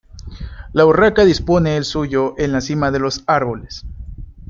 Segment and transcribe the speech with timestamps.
[0.73, 3.85] La urraca dispone el suyo en la cima de los árboles.